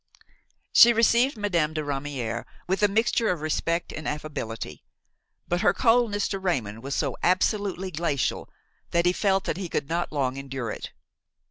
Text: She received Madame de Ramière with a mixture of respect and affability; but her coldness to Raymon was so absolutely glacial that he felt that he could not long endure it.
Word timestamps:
She 0.73 0.93
received 0.93 1.37
Madame 1.37 1.75
de 1.75 1.81
Ramière 1.81 2.45
with 2.67 2.81
a 2.81 2.87
mixture 2.87 3.29
of 3.29 3.41
respect 3.41 3.93
and 3.93 4.07
affability; 4.07 4.83
but 5.47 5.61
her 5.61 5.75
coldness 5.75 6.27
to 6.29 6.39
Raymon 6.39 6.81
was 6.81 6.95
so 6.95 7.15
absolutely 7.21 7.91
glacial 7.91 8.49
that 8.89 9.05
he 9.05 9.13
felt 9.13 9.43
that 9.43 9.57
he 9.57 9.69
could 9.69 9.87
not 9.89 10.11
long 10.11 10.37
endure 10.37 10.71
it. 10.71 10.89